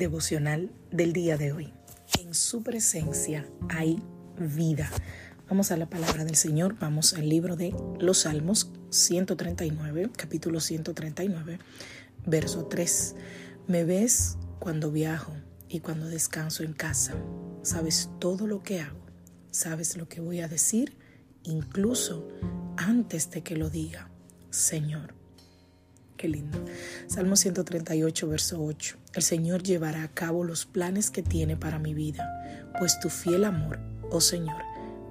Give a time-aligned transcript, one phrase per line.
[0.00, 1.74] Devocional del día de hoy.
[2.20, 4.02] En su presencia hay
[4.38, 4.90] vida.
[5.46, 11.58] Vamos a la palabra del Señor, vamos al libro de los Salmos 139, capítulo 139,
[12.24, 13.14] verso 3.
[13.66, 15.34] Me ves cuando viajo
[15.68, 17.12] y cuando descanso en casa.
[17.62, 19.04] Sabes todo lo que hago,
[19.50, 20.96] sabes lo que voy a decir,
[21.42, 22.26] incluso
[22.78, 24.08] antes de que lo diga.
[24.48, 25.19] Señor,
[27.06, 28.96] Salmo 138, verso 8.
[29.14, 32.28] El Señor llevará a cabo los planes que tiene para mi vida,
[32.78, 33.78] pues tu fiel amor,
[34.10, 34.62] oh Señor,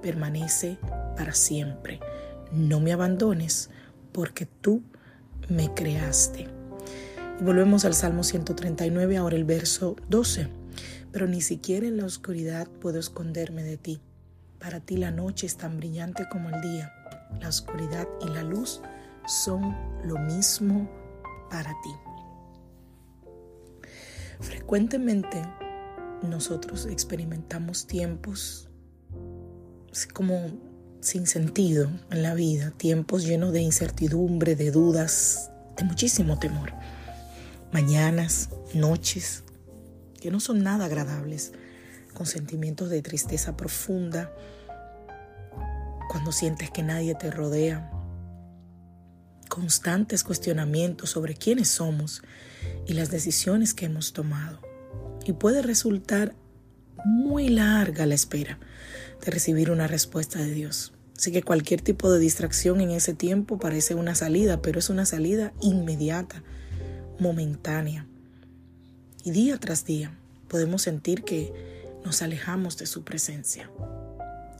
[0.02, 0.78] permanece
[1.16, 1.98] para siempre.
[2.52, 3.70] No me abandones,
[4.12, 4.84] porque tú
[5.48, 6.46] me creaste.
[7.40, 10.46] Y volvemos al Salmo 139, ahora el verso 12.
[11.10, 14.00] Pero ni siquiera en la oscuridad puedo esconderme de ti.
[14.60, 16.92] Para ti la noche es tan brillante como el día.
[17.40, 18.80] La oscuridad y la luz
[19.30, 20.88] son lo mismo
[21.48, 21.94] para ti.
[24.40, 25.42] Frecuentemente
[26.22, 28.68] nosotros experimentamos tiempos
[30.12, 30.50] como
[31.00, 36.72] sin sentido en la vida, tiempos llenos de incertidumbre, de dudas, de muchísimo temor.
[37.72, 39.44] Mañanas, noches
[40.20, 41.52] que no son nada agradables,
[42.14, 44.32] con sentimientos de tristeza profunda,
[46.10, 47.90] cuando sientes que nadie te rodea,
[49.50, 52.22] constantes cuestionamientos sobre quiénes somos
[52.86, 54.60] y las decisiones que hemos tomado.
[55.26, 56.34] Y puede resultar
[57.04, 58.58] muy larga la espera
[59.22, 60.94] de recibir una respuesta de Dios.
[61.18, 65.04] Así que cualquier tipo de distracción en ese tiempo parece una salida, pero es una
[65.04, 66.42] salida inmediata,
[67.18, 68.06] momentánea.
[69.24, 70.16] Y día tras día
[70.48, 71.52] podemos sentir que
[72.04, 73.70] nos alejamos de su presencia.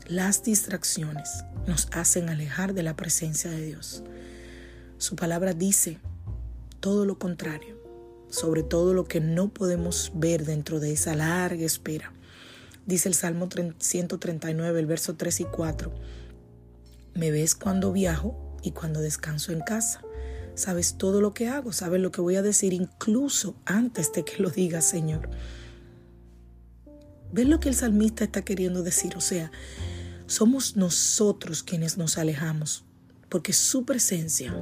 [0.06, 4.02] Las distracciones nos hacen alejar de la presencia de Dios.
[5.00, 5.98] Su palabra dice
[6.80, 7.74] todo lo contrario,
[8.28, 12.12] sobre todo lo que no podemos ver dentro de esa larga espera.
[12.84, 15.90] Dice el Salmo 139, el verso 3 y 4.
[17.14, 20.02] Me ves cuando viajo y cuando descanso en casa.
[20.54, 24.42] Sabes todo lo que hago, sabes lo que voy a decir incluso antes de que
[24.42, 25.30] lo diga, Señor.
[27.32, 29.16] ¿Ves lo que el salmista está queriendo decir?
[29.16, 29.50] O sea,
[30.26, 32.84] somos nosotros quienes nos alejamos,
[33.30, 34.54] porque su presencia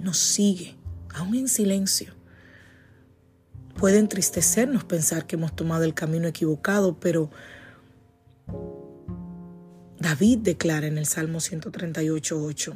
[0.00, 0.76] nos sigue,
[1.14, 2.12] aún en silencio.
[3.76, 7.30] Puede entristecernos pensar que hemos tomado el camino equivocado, pero
[10.00, 12.74] David declara en el Salmo 138.8,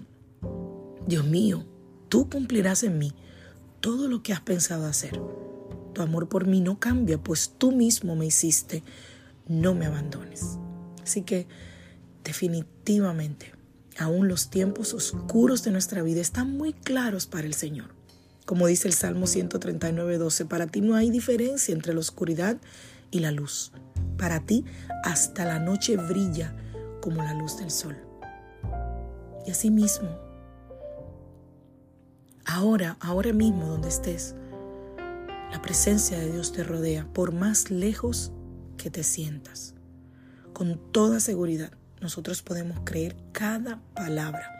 [1.07, 1.67] Dios mío,
[2.09, 3.13] tú cumplirás en mí
[3.81, 5.21] todo lo que has pensado hacer.
[5.93, 8.83] Tu amor por mí no cambia, pues tú mismo me hiciste,
[9.49, 10.59] no me abandones.
[11.03, 11.47] Así que
[12.23, 13.53] definitivamente
[13.99, 17.95] Aún los tiempos oscuros de nuestra vida están muy claros para el Señor.
[18.47, 22.59] Como dice el Salmo 139, 12, para ti no hay diferencia entre la oscuridad
[23.11, 23.73] y la luz.
[24.19, 24.65] Para ti
[25.05, 26.57] hasta la noche brilla
[27.01, 27.97] como la luz del sol.
[29.47, 30.09] Y así mismo,
[32.45, 34.35] ahora, ahora mismo donde estés,
[35.51, 38.33] la presencia de Dios te rodea por más lejos
[38.79, 39.75] que te sientas.
[40.53, 44.51] Con toda seguridad, nosotros podemos creer cada palabra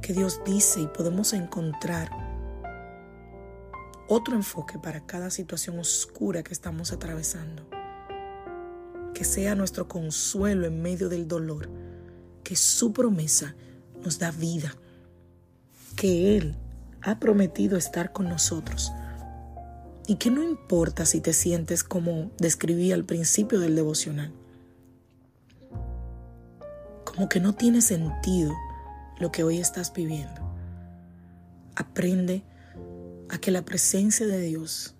[0.00, 2.10] que Dios dice y podemos encontrar
[4.08, 7.68] otro enfoque para cada situación oscura que estamos atravesando.
[9.14, 11.68] Que sea nuestro consuelo en medio del dolor,
[12.42, 13.54] que su promesa
[14.02, 14.74] nos da vida,
[15.96, 16.56] que Él
[17.02, 18.92] ha prometido estar con nosotros
[20.06, 24.32] y que no importa si te sientes como describí al principio del devocional,
[27.20, 28.56] como que no tiene sentido
[29.18, 30.40] lo que hoy estás viviendo.
[31.76, 32.42] Aprende
[33.28, 34.94] a que la presencia de Dios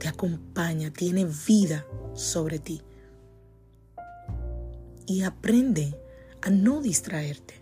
[0.00, 2.82] te acompaña, tiene vida sobre ti.
[5.06, 5.96] Y aprende
[6.42, 7.54] a no distraerte.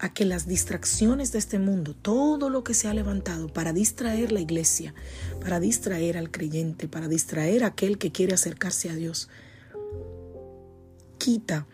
[0.00, 4.32] a que las distracciones de este mundo, todo lo que se ha levantado para distraer
[4.32, 4.94] la iglesia,
[5.40, 9.28] para distraer al creyente, para distraer a aquel que quiere acercarse a Dios,
[11.18, 11.68] quita,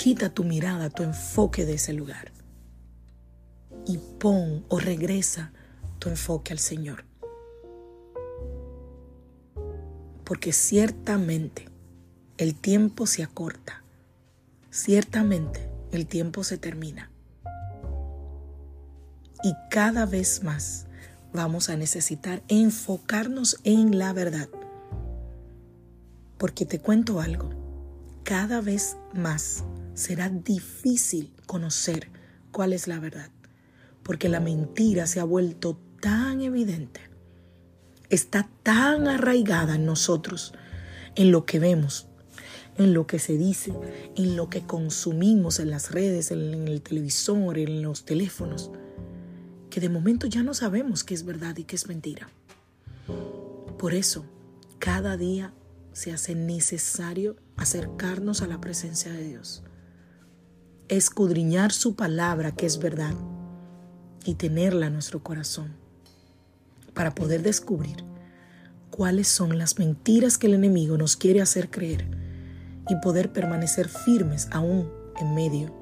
[0.00, 2.32] quita tu mirada, tu enfoque de ese lugar
[3.86, 5.52] y pon o regresa
[5.98, 7.04] tu enfoque al Señor.
[10.24, 11.68] Porque ciertamente
[12.38, 13.84] el tiempo se acorta,
[14.70, 17.10] ciertamente el tiempo se termina.
[19.44, 20.86] Y cada vez más
[21.34, 24.48] vamos a necesitar enfocarnos en la verdad.
[26.38, 27.50] Porque te cuento algo,
[28.24, 29.62] cada vez más
[30.00, 32.08] será difícil conocer
[32.52, 33.30] cuál es la verdad.
[34.02, 37.02] Porque la mentira se ha vuelto tan evidente,
[38.08, 40.54] está tan arraigada en nosotros,
[41.14, 42.08] en lo que vemos,
[42.78, 43.72] en lo que se dice,
[44.16, 48.70] en lo que consumimos en las redes, en el televisor, en los teléfonos,
[49.68, 52.30] que de momento ya no sabemos qué es verdad y qué es mentira.
[53.78, 54.24] Por eso,
[54.78, 55.52] cada día
[55.92, 59.62] se hace necesario acercarnos a la presencia de Dios,
[60.90, 63.14] escudriñar su palabra que es verdad
[64.24, 65.72] y tenerla en nuestro corazón
[66.94, 68.04] para poder descubrir
[68.90, 72.06] cuáles son las mentiras que el enemigo nos quiere hacer creer
[72.88, 74.90] y poder permanecer firmes aún
[75.20, 75.72] en medio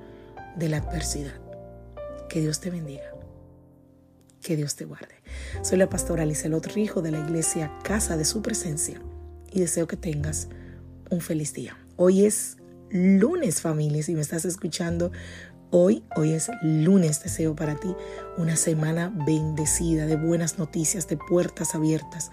[0.57, 1.41] de la adversidad.
[2.29, 3.15] Que Dios te bendiga.
[4.43, 5.15] Que Dios te guarde.
[5.63, 9.01] Soy la pastora Lizelot Rijo de la iglesia Casa de Su Presencia
[9.51, 10.49] y deseo que tengas
[11.09, 11.79] un feliz día.
[11.97, 12.59] Hoy es
[12.91, 15.13] lunes, familia, si me estás escuchando.
[15.71, 17.95] Hoy, hoy es lunes, deseo para ti
[18.39, 22.31] una semana bendecida, de buenas noticias, de puertas abiertas,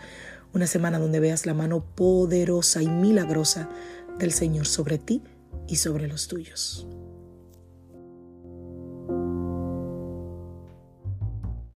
[0.54, 3.70] una semana donde veas la mano poderosa y milagrosa
[4.18, 5.22] del Señor sobre ti
[5.68, 6.88] y sobre los tuyos.